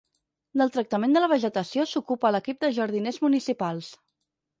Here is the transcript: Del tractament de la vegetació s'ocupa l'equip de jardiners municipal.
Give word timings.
Del 0.59 0.69
tractament 0.77 1.11
de 1.17 1.21
la 1.23 1.27
vegetació 1.33 1.85
s'ocupa 1.91 2.31
l'equip 2.37 2.65
de 2.65 2.71
jardiners 2.79 3.21
municipal. 3.27 3.83